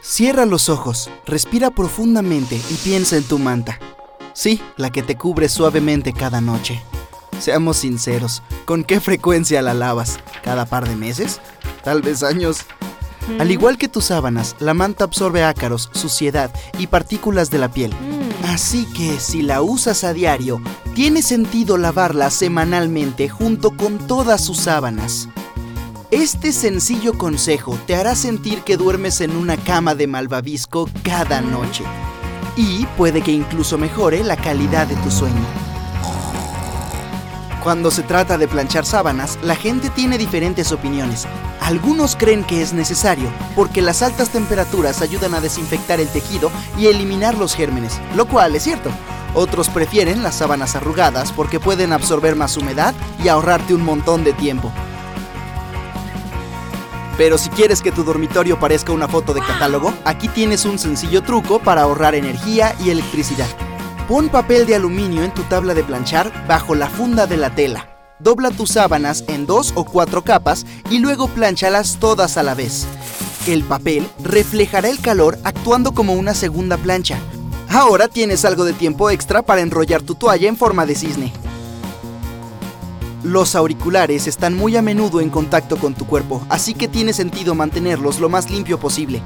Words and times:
Cierra 0.00 0.46
los 0.46 0.68
ojos, 0.68 1.10
respira 1.26 1.70
profundamente 1.70 2.60
y 2.70 2.74
piensa 2.74 3.16
en 3.16 3.24
tu 3.24 3.38
manta. 3.38 3.78
Sí, 4.32 4.60
la 4.76 4.90
que 4.90 5.02
te 5.02 5.16
cubre 5.16 5.48
suavemente 5.48 6.12
cada 6.12 6.40
noche. 6.40 6.80
Seamos 7.40 7.78
sinceros, 7.78 8.42
¿con 8.64 8.84
qué 8.84 9.00
frecuencia 9.00 9.62
la 9.62 9.74
lavas? 9.74 10.18
¿Cada 10.42 10.66
par 10.66 10.88
de 10.88 10.96
meses? 10.96 11.40
¿Tal 11.82 12.02
vez 12.02 12.22
años? 12.22 12.58
Al 13.38 13.50
igual 13.50 13.76
que 13.76 13.88
tus 13.88 14.06
sábanas, 14.06 14.56
la 14.58 14.74
manta 14.74 15.04
absorbe 15.04 15.44
ácaros, 15.44 15.90
suciedad 15.92 16.50
y 16.78 16.86
partículas 16.86 17.50
de 17.50 17.58
la 17.58 17.70
piel. 17.70 17.92
Así 18.44 18.86
que 18.86 19.20
si 19.20 19.42
la 19.42 19.60
usas 19.62 20.04
a 20.04 20.12
diario, 20.12 20.60
tiene 20.94 21.22
sentido 21.22 21.76
lavarla 21.76 22.30
semanalmente 22.30 23.28
junto 23.28 23.76
con 23.76 23.98
todas 23.98 24.42
sus 24.42 24.58
sábanas. 24.58 25.28
Este 26.10 26.52
sencillo 26.52 27.18
consejo 27.18 27.78
te 27.86 27.94
hará 27.94 28.14
sentir 28.14 28.62
que 28.62 28.78
duermes 28.78 29.20
en 29.20 29.36
una 29.36 29.58
cama 29.58 29.94
de 29.94 30.06
malvavisco 30.06 30.88
cada 31.02 31.42
noche. 31.42 31.84
Y 32.56 32.86
puede 32.96 33.20
que 33.20 33.30
incluso 33.30 33.76
mejore 33.76 34.24
la 34.24 34.38
calidad 34.38 34.86
de 34.86 34.96
tu 34.96 35.10
sueño. 35.10 35.44
Cuando 37.62 37.90
se 37.90 38.02
trata 38.04 38.38
de 38.38 38.48
planchar 38.48 38.86
sábanas, 38.86 39.38
la 39.42 39.54
gente 39.54 39.90
tiene 39.90 40.16
diferentes 40.16 40.72
opiniones. 40.72 41.26
Algunos 41.60 42.16
creen 42.16 42.42
que 42.42 42.62
es 42.62 42.72
necesario, 42.72 43.30
porque 43.54 43.82
las 43.82 44.00
altas 44.00 44.30
temperaturas 44.30 45.02
ayudan 45.02 45.34
a 45.34 45.42
desinfectar 45.42 46.00
el 46.00 46.08
tejido 46.08 46.50
y 46.78 46.86
eliminar 46.86 47.36
los 47.36 47.54
gérmenes, 47.54 48.00
lo 48.16 48.26
cual 48.26 48.56
es 48.56 48.62
cierto. 48.62 48.90
Otros 49.34 49.68
prefieren 49.68 50.22
las 50.22 50.36
sábanas 50.36 50.74
arrugadas 50.74 51.32
porque 51.32 51.60
pueden 51.60 51.92
absorber 51.92 52.34
más 52.34 52.56
humedad 52.56 52.94
y 53.22 53.28
ahorrarte 53.28 53.74
un 53.74 53.84
montón 53.84 54.24
de 54.24 54.32
tiempo. 54.32 54.72
Pero 57.18 57.36
si 57.36 57.50
quieres 57.50 57.82
que 57.82 57.90
tu 57.90 58.04
dormitorio 58.04 58.60
parezca 58.60 58.92
una 58.92 59.08
foto 59.08 59.34
de 59.34 59.40
catálogo, 59.40 59.92
aquí 60.04 60.28
tienes 60.28 60.64
un 60.64 60.78
sencillo 60.78 61.20
truco 61.22 61.58
para 61.58 61.82
ahorrar 61.82 62.14
energía 62.14 62.76
y 62.82 62.90
electricidad. 62.90 63.48
Pon 64.06 64.28
papel 64.28 64.66
de 64.66 64.76
aluminio 64.76 65.24
en 65.24 65.34
tu 65.34 65.42
tabla 65.42 65.74
de 65.74 65.82
planchar 65.82 66.32
bajo 66.46 66.76
la 66.76 66.88
funda 66.88 67.26
de 67.26 67.36
la 67.36 67.50
tela. 67.50 68.14
Dobla 68.20 68.52
tus 68.52 68.70
sábanas 68.70 69.24
en 69.26 69.46
dos 69.46 69.72
o 69.74 69.84
cuatro 69.84 70.22
capas 70.22 70.64
y 70.90 70.98
luego 70.98 71.26
planchalas 71.26 71.98
todas 71.98 72.36
a 72.36 72.44
la 72.44 72.54
vez. 72.54 72.86
El 73.48 73.64
papel 73.64 74.08
reflejará 74.22 74.88
el 74.88 75.00
calor 75.00 75.38
actuando 75.42 75.92
como 75.92 76.14
una 76.14 76.34
segunda 76.34 76.76
plancha. 76.76 77.18
Ahora 77.68 78.06
tienes 78.06 78.44
algo 78.44 78.64
de 78.64 78.72
tiempo 78.72 79.10
extra 79.10 79.42
para 79.42 79.60
enrollar 79.60 80.02
tu 80.02 80.14
toalla 80.14 80.48
en 80.48 80.56
forma 80.56 80.86
de 80.86 80.94
cisne. 80.94 81.32
Los 83.24 83.56
auriculares 83.56 84.28
están 84.28 84.54
muy 84.54 84.76
a 84.76 84.82
menudo 84.82 85.20
en 85.20 85.28
contacto 85.28 85.76
con 85.76 85.94
tu 85.94 86.06
cuerpo, 86.06 86.46
así 86.48 86.72
que 86.72 86.86
tiene 86.86 87.12
sentido 87.12 87.56
mantenerlos 87.56 88.20
lo 88.20 88.28
más 88.28 88.48
limpio 88.48 88.78
posible. 88.78 89.22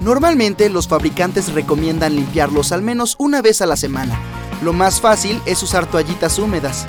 Normalmente 0.00 0.68
los 0.68 0.86
fabricantes 0.86 1.50
recomiendan 1.54 2.14
limpiarlos 2.14 2.72
al 2.72 2.82
menos 2.82 3.16
una 3.18 3.40
vez 3.40 3.62
a 3.62 3.66
la 3.66 3.76
semana. 3.76 4.20
Lo 4.62 4.74
más 4.74 5.00
fácil 5.00 5.40
es 5.46 5.62
usar 5.62 5.86
toallitas 5.86 6.38
húmedas. 6.38 6.86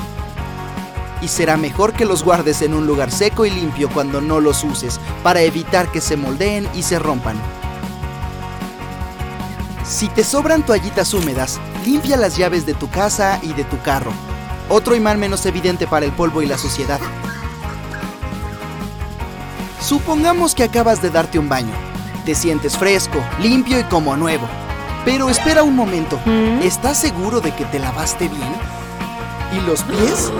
Y 1.22 1.30
será 1.30 1.56
mejor 1.56 1.94
que 1.94 2.04
los 2.04 2.26
guardes 2.26 2.62
en 2.62 2.74
un 2.74 2.88
lugar 2.88 3.10
seco 3.10 3.46
y 3.46 3.50
limpio 3.50 3.90
cuando 3.94 4.20
no 4.20 4.42
los 4.42 4.66
uses, 4.66 5.00
para 5.24 5.44
evitar 5.44 5.90
que 5.94 6.02
se 6.02 6.18
moldeen 6.18 6.68
y 6.76 6.84
se 6.84 7.00
rompan. 7.00 7.38
Si 9.86 10.10
te 10.10 10.26
sobran 10.26 10.66
toallitas 10.66 11.14
húmedas, 11.14 11.58
limpia 11.86 12.18
las 12.18 12.36
llaves 12.36 12.66
de 12.66 12.74
tu 12.74 12.90
casa 12.90 13.40
y 13.42 13.54
de 13.54 13.64
tu 13.64 13.82
carro. 13.82 14.12
Otro 14.76 14.96
imán 14.96 15.20
menos 15.20 15.46
evidente 15.46 15.86
para 15.86 16.04
el 16.04 16.12
polvo 16.14 16.42
y 16.42 16.48
la 16.48 16.58
suciedad. 16.58 17.00
Supongamos 19.80 20.56
que 20.56 20.64
acabas 20.64 21.00
de 21.00 21.12
darte 21.12 21.38
un 21.38 21.48
baño. 21.48 21.76
Te 22.26 22.34
sientes 22.34 22.76
fresco, 22.76 23.24
limpio 23.40 23.80
y 23.80 23.84
como 23.84 24.18
nuevo. 24.18 24.48
Pero 25.06 25.30
espera 25.30 25.62
un 25.62 25.76
momento, 25.76 26.20
¿estás 26.64 26.98
seguro 26.98 27.40
de 27.40 27.54
que 27.54 27.66
te 27.66 27.78
lavaste 27.78 28.28
bien? 28.28 28.56
¿Y 29.56 29.62
los 29.68 29.84
pies? 29.84 30.32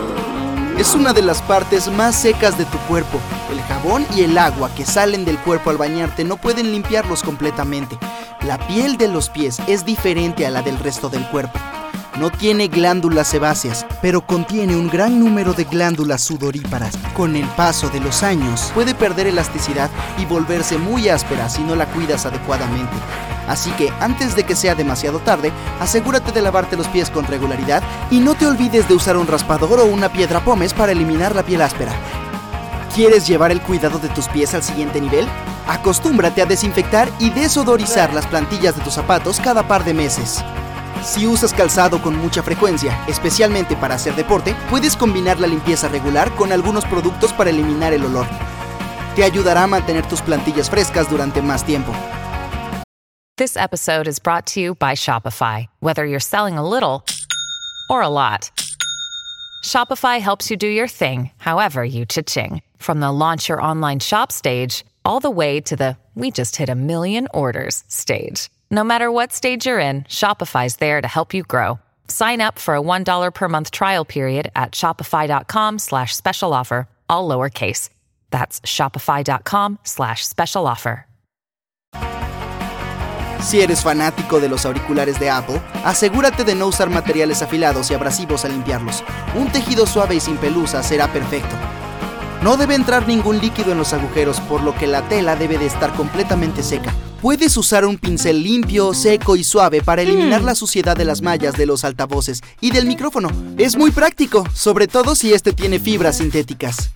Es 0.80 0.96
una 0.96 1.14
de 1.14 1.22
las 1.22 1.44
partes 1.44 1.88
más 1.90 2.16
secas 2.16 2.58
de 2.58 2.66
tu 2.66 2.80
cuerpo. 2.88 3.20
El 3.52 3.62
jabón 3.62 4.04
y 4.16 4.22
el 4.22 4.36
agua 4.40 4.72
que 4.74 4.84
salen 4.84 5.26
del 5.26 5.38
cuerpo 5.38 5.70
al 5.70 5.78
bañarte 5.78 6.24
no 6.24 6.38
pueden 6.38 6.72
limpiarlos 6.72 7.22
completamente. 7.22 8.00
La 8.48 8.58
piel 8.58 8.98
de 8.98 9.10
los 9.10 9.30
pies 9.30 9.62
es 9.68 9.86
diferente 9.86 10.48
a 10.48 10.50
la 10.50 10.64
del 10.64 10.80
resto 10.80 11.10
del 11.10 11.28
cuerpo. 11.28 11.60
No 12.20 12.30
tiene 12.30 12.68
glándulas 12.68 13.28
sebáceas, 13.28 13.88
pero 14.02 14.26
contiene 14.26 14.76
un 14.76 14.88
gran 14.88 15.20
número 15.20 15.54
de 15.54 15.64
glándulas 15.64 16.22
sudoríparas. 16.22 16.96
Con 17.16 17.36
el 17.36 17.48
paso 17.48 17.90
de 17.90 18.00
los 18.00 18.22
años, 18.22 18.72
puede 18.76 18.94
perder 18.94 19.26
elasticidad 19.26 19.90
y 20.20 20.26
volverse 20.26 20.78
muy 20.78 21.10
áspera 21.10 21.50
si 21.50 21.64
no 21.64 21.76
la 21.76 21.88
cuidas 21.88 22.28
adecuadamente. 22.28 22.96
Así 23.48 23.72
que 23.72 23.92
antes 24.00 24.36
de 24.36 24.44
que 24.44 24.56
sea 24.56 24.76
demasiado 24.76 25.20
tarde, 25.20 25.52
asegúrate 25.80 26.32
de 26.32 26.44
lavarte 26.44 26.78
los 26.78 26.88
pies 26.88 27.10
con 27.10 27.26
regularidad 27.26 27.82
y 28.12 28.20
no 28.20 28.36
te 28.36 28.46
olvides 28.46 28.88
de 28.88 28.94
usar 28.94 29.18
un 29.18 29.28
raspador 29.28 29.80
o 29.80 29.86
una 29.86 30.14
piedra 30.14 30.40
pómez 30.40 30.74
para 30.74 30.92
eliminar 30.92 31.36
la 31.36 31.44
piel 31.44 31.64
áspera. 31.64 31.94
¿Quieres 32.94 33.26
llevar 33.26 33.52
el 33.52 33.60
cuidado 33.60 33.98
de 33.98 34.10
tus 34.10 34.28
pies 34.28 34.54
al 34.54 34.62
siguiente 34.62 35.02
nivel? 35.02 35.28
Acostúmbrate 35.68 36.44
a 36.44 36.46
desinfectar 36.46 37.10
y 37.18 37.32
desodorizar 37.32 38.14
las 38.14 38.28
plantillas 38.28 38.76
de 38.76 38.84
tus 38.84 38.94
zapatos 38.94 39.40
cada 39.40 39.68
par 39.68 39.84
de 39.84 39.96
meses. 39.96 40.44
Si 41.02 41.28
usas 41.28 41.54
calzado 41.54 42.02
con 42.02 42.18
mucha 42.18 42.44
frecuencia, 42.44 43.04
especialmente 43.08 43.76
para 43.76 43.96
hacer 43.96 44.16
deporte, 44.16 44.56
puedes 44.70 44.96
combinar 44.96 45.40
la 45.40 45.48
limpieza 45.48 45.88
regular 45.88 46.34
con 46.36 46.52
algunos 46.52 46.86
productos 46.86 47.34
para 47.34 47.50
eliminar 47.50 47.94
el 47.94 48.06
olor. 48.06 48.28
Te 49.16 49.24
ayudará 49.24 49.64
a 49.64 49.68
mantener 49.68 50.06
tus 50.08 50.22
plantillas 50.22 50.70
frescas 50.70 51.10
durante 51.10 51.42
más 51.42 51.66
tiempo. 51.66 51.94
This 53.38 53.58
episode 53.58 54.08
is 54.08 54.20
brought 54.20 54.46
to 54.54 54.60
you 54.60 54.76
by 54.76 54.94
Shopify. 54.94 55.66
Whether 55.80 56.06
you're 56.06 56.20
selling 56.20 56.58
a 56.58 56.68
little 56.68 57.04
or 57.90 58.02
a 58.02 58.08
lot, 58.08 58.52
Shopify 59.66 60.20
helps 60.20 60.52
you 60.52 60.58
do 60.58 60.68
your 60.68 60.88
thing, 60.88 61.32
however 61.38 61.84
you 61.84 62.06
cha-ching. 62.06 62.62
From 62.78 63.00
the 63.00 63.12
launch 63.12 63.50
your 63.50 63.62
online 63.62 64.00
shop 64.00 64.32
stage, 64.32 64.86
all 65.04 65.20
the 65.20 65.32
way 65.32 65.60
to 65.62 65.76
the 65.76 65.98
we 66.16 66.30
just 66.30 66.58
hit 66.58 66.70
a 66.70 66.76
million 66.76 67.28
orders 67.34 67.84
stage. 67.88 68.50
No 68.74 68.84
matter 68.84 69.12
what 69.12 69.32
stage 69.32 69.68
you're 69.68 69.78
in, 69.78 70.02
Shopify's 70.06 70.78
there 70.78 71.00
to 71.00 71.08
help 71.08 71.32
you 71.32 71.44
grow. 71.44 71.78
Sign 72.08 72.42
up 72.42 72.58
for 72.58 72.76
a 72.76 72.82
$1 72.82 73.32
per 73.32 73.48
month 73.48 73.70
trial 73.70 74.04
period 74.04 74.50
at 74.56 74.72
shopify.com 74.72 75.78
slash 75.78 76.16
special 76.16 76.56
offer, 76.56 76.88
all 77.08 77.30
lowercase. 77.30 77.90
That's 78.32 78.60
shopify.com 78.62 79.78
slash 79.84 80.26
special 80.26 80.66
offer. 80.66 81.06
Si 83.42 83.62
eres 83.62 83.84
fanático 83.84 84.40
de 84.40 84.50
los 84.50 84.66
auriculares 84.66 85.20
de 85.20 85.30
Apple, 85.30 85.62
asegúrate 85.86 86.44
de 86.44 86.56
no 86.56 86.66
usar 86.66 86.90
materiales 86.90 87.44
afilados 87.44 87.92
y 87.92 87.94
abrasivos 87.94 88.44
al 88.44 88.54
limpiarlos. 88.54 89.04
Un 89.36 89.52
tejido 89.52 89.86
suave 89.86 90.16
y 90.16 90.20
sin 90.20 90.38
pelusa 90.38 90.82
será 90.82 91.10
perfecto. 91.10 91.56
No 92.42 92.58
debe 92.58 92.74
entrar 92.74 93.08
ningún 93.08 93.38
líquido 93.40 93.74
en 93.74 93.78
los 93.78 93.94
agujeros, 93.94 94.40
por 94.42 94.64
lo 94.64 94.74
que 94.74 94.88
la 94.88 95.04
tela 95.04 95.36
debe 95.36 95.60
de 95.60 95.68
estar 95.68 95.94
completamente 95.94 96.64
seca. 96.64 96.92
Puedes 97.24 97.56
usar 97.56 97.86
un 97.86 97.98
pincel 97.98 98.44
limpio, 98.44 98.94
seco 98.94 99.38
y 99.38 99.46
suave 99.46 99.82
para 99.82 100.02
eliminar 100.02 100.42
la 100.42 100.56
suciedad 100.56 100.98
de 100.98 101.06
las 101.06 101.22
mallas 101.22 101.56
de 101.56 101.66
los 101.66 101.86
altavoces 101.86 102.42
y 102.60 102.72
del 102.72 102.86
micrófono. 102.86 103.30
Es 103.58 103.78
muy 103.78 103.92
práctico, 103.92 104.44
sobre 104.54 104.90
todo 104.90 105.16
si 105.16 105.32
este 105.32 105.54
tiene 105.54 105.80
fibras 105.80 106.18
sintéticas. 106.18 106.90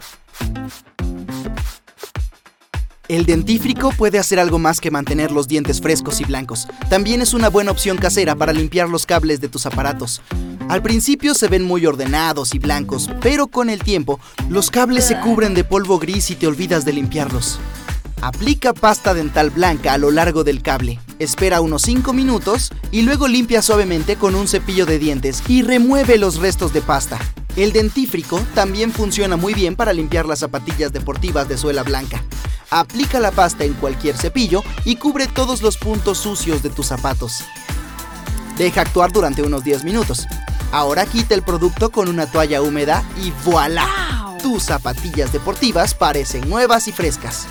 El 3.07 3.25
dentífrico 3.25 3.93
puede 3.93 4.19
hacer 4.19 4.37
algo 4.37 4.59
más 4.59 4.81
que 4.81 4.91
mantener 4.91 5.31
los 5.31 5.47
dientes 5.47 5.79
frescos 5.79 6.19
y 6.19 6.25
blancos. 6.25 6.67
También 6.89 7.21
es 7.21 7.33
una 7.33 7.47
buena 7.47 7.71
opción 7.71 7.95
casera 7.95 8.35
para 8.35 8.51
limpiar 8.51 8.89
los 8.89 9.05
cables 9.05 9.39
de 9.39 9.47
tus 9.47 9.65
aparatos. 9.65 10.21
Al 10.67 10.81
principio 10.81 11.35
se 11.35 11.47
ven 11.47 11.63
muy 11.63 11.85
ordenados 11.85 12.53
y 12.53 12.59
blancos, 12.59 13.09
pero 13.21 13.47
con 13.47 13.69
el 13.69 13.81
tiempo 13.81 14.19
los 14.49 14.71
cables 14.71 15.05
se 15.05 15.17
cubren 15.21 15.53
de 15.53 15.63
polvo 15.63 15.99
gris 15.99 16.29
y 16.31 16.35
te 16.35 16.47
olvidas 16.47 16.83
de 16.83 16.91
limpiarlos. 16.91 17.61
Aplica 18.21 18.73
pasta 18.73 19.13
dental 19.13 19.51
blanca 19.51 19.93
a 19.93 19.97
lo 19.97 20.09
largo 20.09 20.43
del 20.43 20.61
cable. 20.61 20.99
Espera 21.19 21.61
unos 21.61 21.83
5 21.83 22.13
minutos 22.13 22.71
y 22.91 23.03
luego 23.03 23.27
limpia 23.27 23.61
suavemente 23.61 24.15
con 24.15 24.33
un 24.33 24.47
cepillo 24.47 24.85
de 24.85 24.97
dientes 24.97 25.43
y 25.47 25.61
remueve 25.61 26.17
los 26.17 26.37
restos 26.37 26.73
de 26.73 26.81
pasta. 26.81 27.19
El 27.55 27.73
dentífrico 27.73 28.39
también 28.53 28.91
funciona 28.91 29.35
muy 29.37 29.53
bien 29.53 29.75
para 29.75 29.93
limpiar 29.93 30.25
las 30.25 30.39
zapatillas 30.39 30.91
deportivas 30.91 31.47
de 31.47 31.57
suela 31.57 31.83
blanca. 31.83 32.23
Aplica 32.69 33.19
la 33.19 33.31
pasta 33.31 33.63
en 33.65 33.73
cualquier 33.73 34.17
cepillo 34.17 34.63
y 34.83 34.95
cubre 34.95 35.27
todos 35.27 35.61
los 35.61 35.77
puntos 35.77 36.17
sucios 36.17 36.63
de 36.63 36.69
tus 36.69 36.87
zapatos. 36.87 37.43
Deja 38.57 38.81
actuar 38.81 39.11
durante 39.11 39.43
unos 39.43 39.63
10 39.63 39.83
minutos. 39.83 40.27
Ahora 40.71 41.05
quita 41.05 41.35
el 41.35 41.43
producto 41.43 41.91
con 41.91 42.09
una 42.09 42.25
toalla 42.25 42.61
húmeda 42.61 43.03
y 43.23 43.31
voilà. 43.45 43.87
Tus 44.41 44.63
zapatillas 44.63 45.31
deportivas 45.31 45.93
parecen 45.93 46.49
nuevas 46.49 46.87
y 46.87 46.91
frescas. 46.91 47.47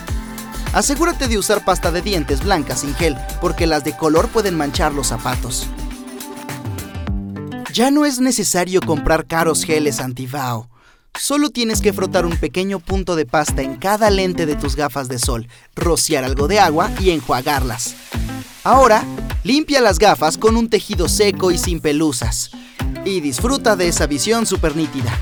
Asegúrate 0.76 1.26
de 1.26 1.38
usar 1.38 1.64
pasta 1.64 1.90
de 1.90 2.02
dientes 2.02 2.44
blanca 2.44 2.76
sin 2.76 2.94
gel, 2.96 3.16
porque 3.40 3.66
las 3.66 3.82
de 3.82 3.96
color 3.96 4.28
pueden 4.28 4.58
manchar 4.58 4.92
los 4.92 5.06
zapatos. 5.06 5.66
Ya 7.72 7.90
no 7.90 8.04
es 8.04 8.20
necesario 8.20 8.82
comprar 8.82 9.24
caros 9.24 9.64
geles 9.64 10.00
anti-VAO. 10.00 10.68
Solo 11.18 11.48
tienes 11.48 11.80
que 11.80 11.94
frotar 11.94 12.26
un 12.26 12.36
pequeño 12.36 12.78
punto 12.78 13.16
de 13.16 13.24
pasta 13.24 13.62
en 13.62 13.76
cada 13.76 14.10
lente 14.10 14.44
de 14.44 14.54
tus 14.54 14.76
gafas 14.76 15.08
de 15.08 15.18
sol, 15.18 15.48
rociar 15.74 16.24
algo 16.24 16.46
de 16.46 16.60
agua 16.60 16.90
y 17.00 17.08
enjuagarlas. 17.08 17.94
Ahora, 18.62 19.02
limpia 19.44 19.80
las 19.80 19.98
gafas 19.98 20.36
con 20.36 20.58
un 20.58 20.68
tejido 20.68 21.08
seco 21.08 21.52
y 21.52 21.56
sin 21.56 21.80
pelusas. 21.80 22.50
Y 23.06 23.20
disfruta 23.20 23.76
de 23.76 23.88
esa 23.88 24.06
visión 24.06 24.44
súper 24.44 24.76
nítida. 24.76 25.18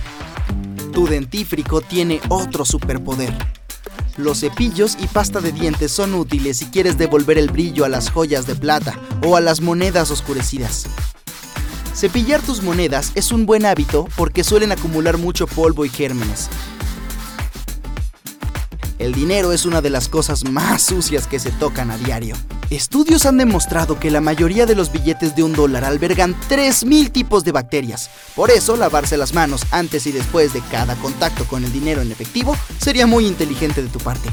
Tu 0.93 1.06
dentífrico 1.06 1.81
tiene 1.81 2.21
otro 2.29 2.65
superpoder. 2.65 3.33
Los 4.17 4.41
cepillos 4.41 4.97
y 5.01 5.09
pasta 5.09 5.41
de 5.41 5.51
dientes 5.51 5.91
son 5.91 6.15
útiles 6.15 6.59
si 6.59 6.67
quieres 6.67 6.97
devolver 6.97 7.37
el 7.37 7.51
brillo 7.51 7.85
a 7.85 7.89
las 7.89 8.11
joyas 8.11 8.47
de 8.47 8.55
plata 8.55 8.97
o 9.25 9.37
a 9.37 9.41
las 9.41 9.61
monedas 9.61 10.13
oscurecidas. 10.13 10.87
Cepillar 11.95 12.41
tus 12.41 12.63
monedas 12.63 13.11
es 13.17 13.33
un 13.33 13.45
buen 13.45 13.67
hábito 13.67 14.07
porque 14.17 14.45
suelen 14.45 14.71
acumular 14.71 15.19
mucho 15.19 15.49
polvo 15.49 15.85
y 15.85 15.89
gérmenes. 15.89 16.49
El 19.01 19.13
dinero 19.13 19.53
es 19.53 19.67
una 19.67 19.81
de 19.81 19.91
las 19.91 20.09
cosas 20.09 20.45
más 20.45 20.83
sucias 20.83 21.27
que 21.27 21.41
se 21.41 21.51
tocan 21.51 21.91
a 21.91 21.99
diario. 21.99 22.37
Estudios 22.75 23.25
han 23.25 23.37
demostrado 23.37 24.00
que 24.00 24.11
la 24.11 24.21
mayoría 24.21 24.67
de 24.67 24.75
los 24.75 24.91
billetes 24.91 25.37
de 25.37 25.44
un 25.44 25.53
dólar 25.53 25.85
albergan 25.85 26.35
3.000 26.49 27.12
tipos 27.12 27.44
de 27.44 27.53
bacterias. 27.53 28.11
Por 28.35 28.50
eso, 28.50 28.76
lavarse 28.76 29.17
las 29.17 29.32
manos 29.32 29.65
antes 29.71 30.09
y 30.09 30.12
después 30.12 30.53
de 30.53 30.61
cada 30.73 30.97
contacto 30.97 31.44
con 31.44 31.62
el 31.62 31.73
dinero 31.73 32.03
en 32.03 32.11
efectivo 32.11 32.56
sería 32.79 33.06
muy 33.06 33.26
inteligente 33.26 33.81
de 33.81 33.88
tu 33.88 34.00
parte. 34.00 34.29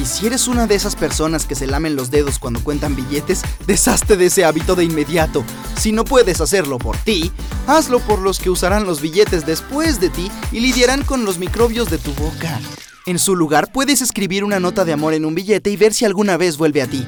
Y 0.00 0.04
si 0.04 0.28
eres 0.28 0.46
una 0.46 0.68
de 0.68 0.76
esas 0.76 0.94
personas 0.94 1.44
que 1.44 1.56
se 1.56 1.66
lamen 1.66 1.96
los 1.96 2.12
dedos 2.12 2.38
cuando 2.38 2.62
cuentan 2.62 2.94
billetes, 2.94 3.42
deshazte 3.66 4.16
de 4.16 4.26
ese 4.26 4.44
hábito 4.44 4.76
de 4.76 4.84
inmediato. 4.84 5.42
Si 5.76 5.90
no 5.90 6.04
puedes 6.04 6.40
hacerlo 6.40 6.78
por 6.78 6.96
ti, 6.98 7.32
hazlo 7.66 7.98
por 7.98 8.20
los 8.20 8.38
que 8.38 8.50
usarán 8.50 8.84
los 8.84 9.00
billetes 9.00 9.44
después 9.44 9.98
de 9.98 10.08
ti 10.08 10.30
y 10.52 10.60
lidiarán 10.60 11.02
con 11.02 11.24
los 11.24 11.38
microbios 11.38 11.90
de 11.90 11.98
tu 11.98 12.12
boca. 12.14 12.60
En 13.06 13.18
su 13.18 13.34
lugar, 13.34 13.72
puedes 13.72 14.02
escribir 14.02 14.44
una 14.44 14.60
nota 14.60 14.84
de 14.84 14.92
amor 14.92 15.14
en 15.14 15.24
un 15.24 15.34
billete 15.34 15.70
y 15.70 15.76
ver 15.76 15.92
si 15.92 16.04
alguna 16.04 16.36
vez 16.36 16.56
vuelve 16.56 16.80
a 16.82 16.86
ti. 16.86 17.04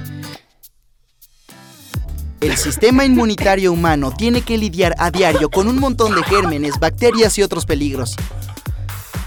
El 2.45 2.59
sistema 2.59 3.07
inmunitario 3.07 3.73
humano 3.73 4.13
tiene 4.15 4.43
que 4.43 4.59
lidiar 4.59 4.95
a 4.99 5.11
diario 5.11 5.49
con 5.49 5.67
un 5.67 5.81
montón 5.81 6.15
de 6.15 6.23
gérmenes, 6.25 6.79
bacterias 6.79 7.39
y 7.39 7.43
otros 7.43 7.65
peligros. 7.65 8.17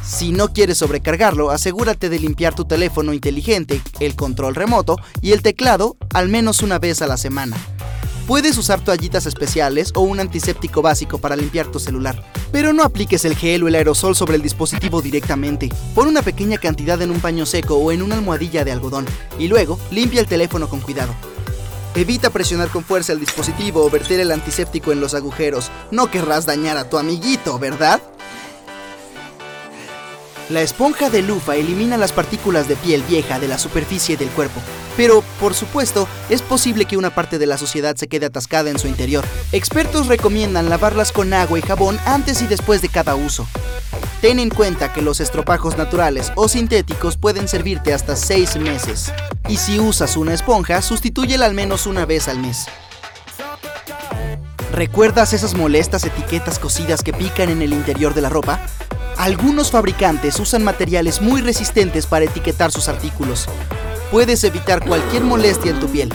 Si 0.03 0.31
no 0.31 0.53
quieres 0.53 0.77
sobrecargarlo, 0.77 1.49
asegúrate 1.49 2.09
de 2.09 2.19
limpiar 2.19 2.53
tu 2.53 2.65
teléfono 2.65 3.13
inteligente, 3.13 3.81
el 3.99 4.15
control 4.15 4.53
remoto 4.53 4.97
y 5.19 5.31
el 5.31 5.41
teclado 5.41 5.97
al 6.13 6.29
menos 6.29 6.61
una 6.61 6.77
vez 6.77 7.01
a 7.01 7.07
la 7.07 7.17
semana. 7.17 7.57
Puedes 8.27 8.55
usar 8.55 8.81
toallitas 8.81 9.25
especiales 9.25 9.93
o 9.95 10.01
un 10.01 10.19
antiséptico 10.19 10.83
básico 10.83 11.17
para 11.17 11.35
limpiar 11.35 11.71
tu 11.71 11.79
celular. 11.79 12.23
Pero 12.51 12.71
no 12.71 12.83
apliques 12.83 13.25
el 13.25 13.35
gel 13.35 13.63
o 13.63 13.67
el 13.67 13.73
aerosol 13.73 14.15
sobre 14.15 14.35
el 14.35 14.43
dispositivo 14.43 15.01
directamente. 15.01 15.69
Pon 15.95 16.07
una 16.07 16.21
pequeña 16.21 16.59
cantidad 16.59 17.01
en 17.01 17.09
un 17.09 17.19
paño 17.19 17.47
seco 17.47 17.77
o 17.77 17.91
en 17.91 18.03
una 18.03 18.13
almohadilla 18.13 18.63
de 18.63 18.73
algodón 18.73 19.07
y 19.39 19.47
luego 19.47 19.79
limpia 19.89 20.21
el 20.21 20.27
teléfono 20.27 20.69
con 20.69 20.81
cuidado. 20.81 21.15
Evita 21.97 22.29
presionar 22.29 22.69
con 22.69 22.83
fuerza 22.83 23.11
el 23.11 23.19
dispositivo 23.19 23.83
o 23.83 23.89
verter 23.89 24.19
el 24.19 24.31
antiséptico 24.31 24.91
en 24.91 25.01
los 25.01 25.15
agujeros. 25.15 25.71
No 25.89 26.11
querrás 26.11 26.45
dañar 26.45 26.77
a 26.77 26.87
tu 26.87 26.99
amiguito, 26.99 27.57
¿verdad? 27.57 27.99
La 30.49 30.61
esponja 30.61 31.09
de 31.09 31.23
lufa 31.23 31.55
elimina 31.55 31.97
las 31.97 32.11
partículas 32.11 32.67
de 32.67 32.75
piel 32.75 33.01
vieja 33.09 33.39
de 33.39 33.47
la 33.47 33.57
superficie 33.57 34.15
del 34.15 34.29
cuerpo, 34.29 34.61
pero, 34.95 35.23
por 35.39 35.55
supuesto, 35.55 36.07
es 36.29 36.43
posible 36.43 36.85
que 36.85 36.97
una 36.97 37.15
parte 37.15 37.39
de 37.39 37.47
la 37.47 37.57
suciedad 37.57 37.95
se 37.95 38.07
quede 38.07 38.27
atascada 38.27 38.69
en 38.69 38.77
su 38.77 38.87
interior. 38.87 39.25
Expertos 39.51 40.05
recomiendan 40.05 40.69
lavarlas 40.69 41.11
con 41.11 41.33
agua 41.33 41.57
y 41.57 41.63
jabón 41.63 41.99
antes 42.05 42.43
y 42.43 42.47
después 42.47 42.83
de 42.83 42.89
cada 42.89 43.15
uso. 43.15 43.47
Ten 44.21 44.39
en 44.39 44.49
cuenta 44.49 44.91
que 44.91 45.03
los 45.03 45.19
estropajos 45.19 45.77
naturales 45.77 46.31
o 46.35 46.47
sintéticos 46.47 47.17
pueden 47.17 47.47
servirte 47.47 47.93
hasta 47.93 48.15
6 48.15 48.55
meses. 48.57 49.13
Y 49.47 49.57
si 49.57 49.79
usas 49.79 50.17
una 50.17 50.33
esponja, 50.33 50.81
sustitúyela 50.81 51.45
al 51.45 51.53
menos 51.53 51.85
una 51.85 52.05
vez 52.05 52.27
al 52.27 52.39
mes. 52.39 52.65
¿Recuerdas 54.71 55.33
esas 55.33 55.53
molestas 55.53 56.03
etiquetas 56.03 56.57
cosidas 56.57 57.03
que 57.03 57.13
pican 57.13 57.49
en 57.49 57.61
el 57.61 57.73
interior 57.73 58.15
de 58.15 58.21
la 58.21 58.29
ropa? 58.29 58.59
Algunos 59.17 59.69
fabricantes 59.69 60.39
usan 60.39 60.63
materiales 60.63 61.21
muy 61.21 61.41
resistentes 61.41 62.07
para 62.07 62.25
etiquetar 62.25 62.71
sus 62.71 62.87
artículos. 62.87 63.47
Puedes 64.11 64.43
evitar 64.43 64.83
cualquier 64.83 65.23
molestia 65.23 65.71
en 65.71 65.79
tu 65.79 65.87
piel. 65.87 66.11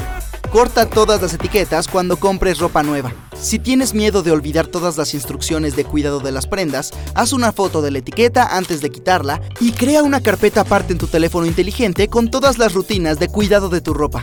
Corta 0.51 0.87
todas 0.87 1.23
las 1.23 1.35
etiquetas 1.35 1.87
cuando 1.87 2.17
compres 2.17 2.59
ropa 2.59 2.83
nueva. 2.83 3.13
Si 3.43 3.59
tienes 3.59 3.93
miedo 3.93 4.23
de 4.23 4.31
olvidar 4.31 4.69
todas 4.69 4.97
las 4.97 5.15
instrucciones 5.15 5.75
de 5.75 5.85
cuidado 5.85 6.21
de 6.21 6.31
las 6.31 6.47
prendas, 6.47 6.93
haz 7.15 7.33
una 7.33 7.51
foto 7.51 7.83
de 7.83 7.91
la 7.91 7.99
etiqueta 7.99 8.57
antes 8.57 8.81
de 8.81 8.91
quitarla 8.91 9.43
y 9.61 9.73
crea 9.73 10.05
una 10.05 10.23
carpeta 10.23 10.61
aparte 10.61 10.93
en 10.93 11.01
tu 11.01 11.09
teléfono 11.09 11.45
inteligente 11.45 12.07
con 12.07 12.31
todas 12.31 12.59
las 12.59 12.73
rutinas 12.73 13.19
de 13.19 13.27
cuidado 13.27 13.69
de 13.69 13.81
tu 13.81 13.95
ropa. 13.95 14.23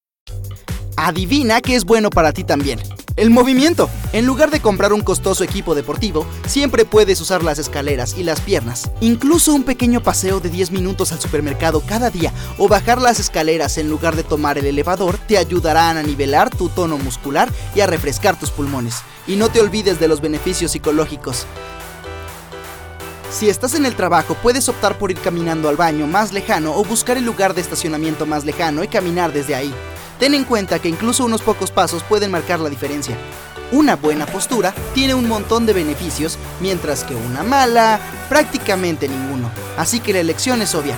Adivina 1.03 1.61
qué 1.61 1.75
es 1.75 1.83
bueno 1.83 2.11
para 2.11 2.31
ti 2.31 2.43
también. 2.43 2.79
El 3.15 3.31
movimiento. 3.31 3.89
En 4.13 4.27
lugar 4.27 4.51
de 4.51 4.59
comprar 4.59 4.93
un 4.93 5.01
costoso 5.01 5.43
equipo 5.43 5.73
deportivo, 5.73 6.27
siempre 6.45 6.85
puedes 6.85 7.19
usar 7.21 7.41
las 7.41 7.57
escaleras 7.57 8.15
y 8.19 8.23
las 8.23 8.39
piernas. 8.39 8.91
Incluso 9.01 9.51
un 9.51 9.63
pequeño 9.63 10.03
paseo 10.03 10.39
de 10.39 10.49
10 10.49 10.69
minutos 10.69 11.11
al 11.11 11.19
supermercado 11.19 11.81
cada 11.81 12.11
día 12.11 12.31
o 12.59 12.67
bajar 12.67 13.01
las 13.01 13.19
escaleras 13.19 13.79
en 13.79 13.89
lugar 13.89 14.15
de 14.15 14.21
tomar 14.21 14.59
el 14.59 14.67
elevador 14.67 15.17
te 15.17 15.39
ayudarán 15.39 15.97
a 15.97 16.03
nivelar 16.03 16.51
tu 16.51 16.69
tono 16.69 16.99
muscular 16.99 17.51
y 17.73 17.79
a 17.79 17.87
refrescar 17.87 18.37
tus 18.37 18.51
pulmones. 18.51 18.97
Y 19.25 19.37
no 19.37 19.49
te 19.49 19.59
olvides 19.59 19.99
de 19.99 20.07
los 20.07 20.21
beneficios 20.21 20.69
psicológicos. 20.69 21.47
Si 23.31 23.49
estás 23.49 23.73
en 23.73 23.87
el 23.87 23.95
trabajo, 23.95 24.35
puedes 24.35 24.69
optar 24.69 24.99
por 24.99 25.09
ir 25.09 25.17
caminando 25.17 25.67
al 25.67 25.77
baño 25.77 26.05
más 26.05 26.31
lejano 26.31 26.75
o 26.75 26.83
buscar 26.83 27.17
el 27.17 27.25
lugar 27.25 27.55
de 27.55 27.61
estacionamiento 27.61 28.27
más 28.27 28.45
lejano 28.45 28.83
y 28.83 28.87
caminar 28.87 29.33
desde 29.33 29.55
ahí. 29.55 29.73
Ten 30.21 30.35
en 30.35 30.43
cuenta 30.43 30.77
que 30.77 30.87
incluso 30.87 31.25
unos 31.25 31.41
pocos 31.41 31.71
pasos 31.71 32.03
pueden 32.03 32.29
marcar 32.29 32.59
la 32.59 32.69
diferencia. 32.69 33.17
Una 33.71 33.95
buena 33.95 34.27
postura 34.27 34.71
tiene 34.93 35.15
un 35.15 35.27
montón 35.27 35.65
de 35.65 35.73
beneficios, 35.73 36.37
mientras 36.59 37.03
que 37.03 37.15
una 37.15 37.41
mala, 37.41 37.99
prácticamente 38.29 39.07
ninguno. 39.07 39.49
Así 39.77 39.99
que 39.99 40.13
la 40.13 40.19
elección 40.19 40.61
es 40.61 40.75
obvia. 40.75 40.95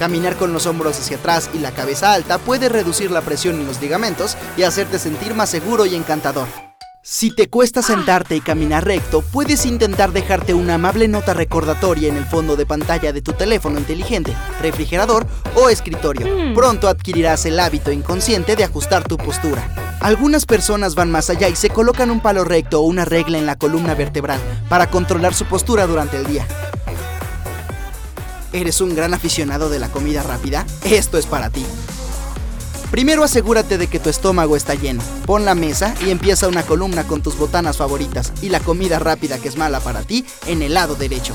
Caminar 0.00 0.34
con 0.34 0.52
los 0.52 0.66
hombros 0.66 0.98
hacia 0.98 1.18
atrás 1.18 1.48
y 1.54 1.60
la 1.60 1.70
cabeza 1.70 2.12
alta 2.12 2.38
puede 2.38 2.68
reducir 2.68 3.12
la 3.12 3.20
presión 3.20 3.60
en 3.60 3.66
los 3.68 3.80
ligamentos 3.80 4.36
y 4.56 4.64
hacerte 4.64 4.98
sentir 4.98 5.34
más 5.34 5.50
seguro 5.50 5.86
y 5.86 5.94
encantador. 5.94 6.67
Si 7.10 7.30
te 7.30 7.48
cuesta 7.48 7.80
sentarte 7.80 8.36
y 8.36 8.42
caminar 8.42 8.84
recto, 8.84 9.22
puedes 9.22 9.64
intentar 9.64 10.12
dejarte 10.12 10.52
una 10.52 10.74
amable 10.74 11.08
nota 11.08 11.32
recordatoria 11.32 12.10
en 12.10 12.18
el 12.18 12.26
fondo 12.26 12.54
de 12.54 12.66
pantalla 12.66 13.14
de 13.14 13.22
tu 13.22 13.32
teléfono 13.32 13.78
inteligente, 13.78 14.36
refrigerador 14.60 15.26
o 15.54 15.70
escritorio. 15.70 16.54
Pronto 16.54 16.86
adquirirás 16.86 17.46
el 17.46 17.60
hábito 17.60 17.92
inconsciente 17.92 18.56
de 18.56 18.64
ajustar 18.64 19.08
tu 19.08 19.16
postura. 19.16 19.96
Algunas 20.00 20.44
personas 20.44 20.94
van 20.94 21.10
más 21.10 21.30
allá 21.30 21.48
y 21.48 21.56
se 21.56 21.70
colocan 21.70 22.10
un 22.10 22.20
palo 22.20 22.44
recto 22.44 22.82
o 22.82 22.84
una 22.84 23.06
regla 23.06 23.38
en 23.38 23.46
la 23.46 23.56
columna 23.56 23.94
vertebral 23.94 24.38
para 24.68 24.90
controlar 24.90 25.32
su 25.32 25.46
postura 25.46 25.86
durante 25.86 26.18
el 26.18 26.26
día. 26.26 26.46
¿Eres 28.52 28.82
un 28.82 28.94
gran 28.94 29.14
aficionado 29.14 29.70
de 29.70 29.78
la 29.78 29.88
comida 29.88 30.22
rápida? 30.22 30.66
Esto 30.84 31.16
es 31.16 31.24
para 31.24 31.48
ti. 31.48 31.64
Primero 32.90 33.22
asegúrate 33.22 33.76
de 33.76 33.86
que 33.86 34.00
tu 34.00 34.08
estómago 34.08 34.56
está 34.56 34.74
lleno. 34.74 35.02
Pon 35.26 35.44
la 35.44 35.54
mesa 35.54 35.94
y 36.04 36.10
empieza 36.10 36.48
una 36.48 36.62
columna 36.62 37.06
con 37.06 37.22
tus 37.22 37.36
botanas 37.36 37.76
favoritas 37.76 38.32
y 38.40 38.48
la 38.48 38.60
comida 38.60 38.98
rápida 38.98 39.38
que 39.38 39.48
es 39.48 39.56
mala 39.56 39.80
para 39.80 40.02
ti 40.02 40.24
en 40.46 40.62
el 40.62 40.74
lado 40.74 40.94
derecho. 40.94 41.34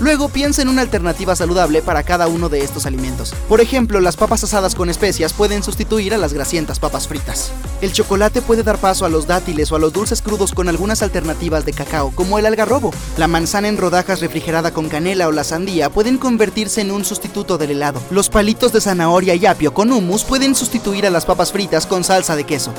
Luego 0.00 0.28
piensa 0.28 0.62
en 0.62 0.68
una 0.68 0.82
alternativa 0.82 1.34
saludable 1.34 1.82
para 1.82 2.04
cada 2.04 2.28
uno 2.28 2.48
de 2.48 2.60
estos 2.60 2.86
alimentos. 2.86 3.34
Por 3.48 3.60
ejemplo, 3.60 4.00
las 4.00 4.16
papas 4.16 4.44
asadas 4.44 4.76
con 4.76 4.88
especias 4.90 5.32
pueden 5.32 5.62
sustituir 5.62 6.14
a 6.14 6.18
las 6.18 6.32
grasientas 6.32 6.78
papas 6.78 7.08
fritas. 7.08 7.50
El 7.80 7.92
chocolate 7.92 8.40
puede 8.40 8.62
dar 8.62 8.78
paso 8.78 9.04
a 9.04 9.08
los 9.08 9.26
dátiles 9.26 9.72
o 9.72 9.76
a 9.76 9.78
los 9.78 9.92
dulces 9.92 10.22
crudos 10.22 10.52
con 10.52 10.68
algunas 10.68 11.02
alternativas 11.02 11.64
de 11.64 11.72
cacao, 11.72 12.12
como 12.14 12.38
el 12.38 12.46
algarrobo. 12.46 12.92
La 13.16 13.26
manzana 13.26 13.68
en 13.68 13.76
rodajas 13.76 14.20
refrigerada 14.20 14.72
con 14.72 14.88
canela 14.88 15.26
o 15.26 15.32
la 15.32 15.44
sandía 15.44 15.90
pueden 15.90 16.18
convertirse 16.18 16.80
en 16.80 16.92
un 16.92 17.04
sustituto 17.04 17.58
del 17.58 17.72
helado. 17.72 18.00
Los 18.10 18.28
palitos 18.28 18.72
de 18.72 18.80
zanahoria 18.80 19.34
y 19.34 19.46
apio 19.46 19.74
con 19.74 19.90
hummus 19.90 20.22
pueden 20.22 20.54
sustituir 20.54 21.06
a 21.06 21.10
las 21.10 21.24
papas 21.24 21.50
fritas 21.50 21.86
con 21.86 22.04
salsa 22.04 22.36
de 22.36 22.44
queso. 22.44 22.72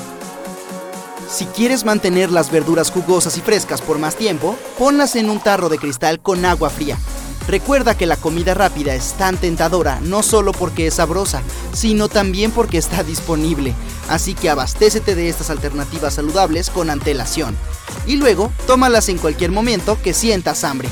Si 1.29 1.45
quieres 1.45 1.85
mantener 1.85 2.31
las 2.31 2.49
verduras 2.49 2.89
jugosas 2.89 3.37
y 3.37 3.41
frescas 3.41 3.81
por 3.81 3.99
más 3.99 4.15
tiempo, 4.15 4.55
ponlas 4.79 5.15
en 5.15 5.29
un 5.29 5.39
tarro 5.39 5.69
de 5.69 5.77
cristal 5.77 6.19
con 6.19 6.43
agua 6.43 6.71
fría. 6.71 6.97
Recuerda 7.47 7.95
que 7.95 8.07
la 8.07 8.17
comida 8.17 8.55
rápida 8.55 8.95
es 8.95 9.13
tan 9.13 9.37
tentadora 9.37 9.99
no 10.01 10.23
solo 10.23 10.53
porque 10.53 10.87
es 10.87 10.95
sabrosa, 10.95 11.43
sino 11.71 12.09
también 12.09 12.49
porque 12.49 12.79
está 12.79 13.03
disponible. 13.03 13.75
Así 14.09 14.33
que 14.33 14.49
abastécete 14.49 15.13
de 15.13 15.29
estas 15.29 15.51
alternativas 15.51 16.15
saludables 16.15 16.71
con 16.71 16.89
antelación. 16.89 17.55
Y 18.07 18.15
luego, 18.15 18.51
tómalas 18.65 19.07
en 19.09 19.19
cualquier 19.19 19.51
momento 19.51 19.99
que 20.01 20.15
sientas 20.15 20.63
hambre. 20.63 20.89